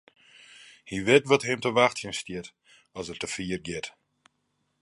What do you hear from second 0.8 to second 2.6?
Hy wit wat him te wachtsjen stiet